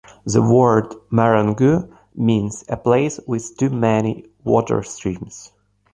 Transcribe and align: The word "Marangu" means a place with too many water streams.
The 0.25 0.41
word 0.41 0.85
"Marangu" 1.11 1.95
means 2.15 2.65
a 2.67 2.75
place 2.75 3.19
with 3.27 3.55
too 3.57 3.69
many 3.69 4.25
water 4.43 4.81
streams. 4.81 5.51